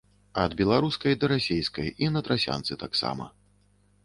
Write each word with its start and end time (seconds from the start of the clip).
Ад 0.43 0.51
беларускай 0.61 1.17
да 1.23 1.29
расейскай, 1.33 1.93
і 2.07 2.09
на 2.15 2.25
трасянцы 2.29 2.79
таксама. 2.87 3.31